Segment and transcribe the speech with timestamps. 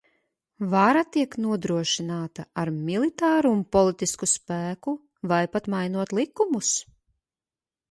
[0.69, 4.97] Vara tiek nodrošināta ar militāru un politisku spēku,
[5.35, 6.75] vai pat mainot likumus.